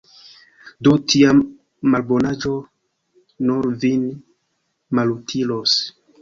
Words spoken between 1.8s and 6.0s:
malbonaĵo nur vin malutilos.